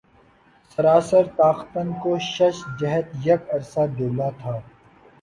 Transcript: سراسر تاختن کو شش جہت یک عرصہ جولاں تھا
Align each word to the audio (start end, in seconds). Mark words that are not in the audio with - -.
سراسر 0.71 1.25
تاختن 1.37 1.87
کو 2.01 2.11
شش 2.31 2.57
جہت 2.79 3.07
یک 3.25 3.41
عرصہ 3.55 3.83
جولاں 3.97 4.31
تھا 4.39 4.55